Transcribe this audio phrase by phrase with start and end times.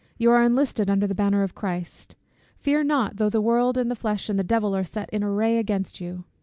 [0.17, 2.15] You are enlisted under the banner of Christ
[2.57, 5.59] Fear not, though the world, and the flesh, and the devil are set in array
[5.59, 6.23] against you.